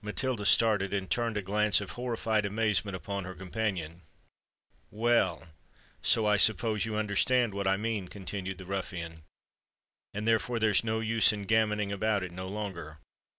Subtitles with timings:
[0.00, 4.00] Matilda started, and turned a glance of horrified amazement upon her companion.
[4.90, 9.24] "Well—so I suppose you understand what I mean," continued the ruffian;
[10.14, 13.00] "and, therefore, there's no use in gammoning about it no longer.